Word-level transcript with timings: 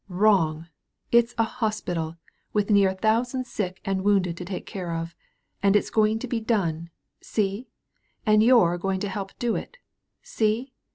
Wrong! 0.09 0.65
It's 1.11 1.35
a 1.37 1.43
hospital, 1.43 2.17
with 2.53 2.71
near 2.71 2.89
a 2.89 2.95
thousand 2.95 3.45
sick 3.45 3.79
and 3.85 4.03
wounded 4.03 4.35
to 4.37 4.45
take 4.45 4.65
care 4.65 4.95
of. 4.95 5.13
And 5.61 5.75
it's 5.75 5.91
going 5.91 6.17
to 6.17 6.27
be 6.27 6.39
done, 6.39 6.89
see? 7.21 7.67
And 8.25 8.41
you're 8.41 8.79
going 8.79 8.99
to 9.01 9.09
help 9.09 9.37
do 9.37 9.55
it, 9.55 9.77
see? 10.23 10.73